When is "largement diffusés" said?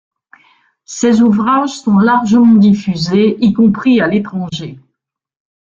1.99-3.37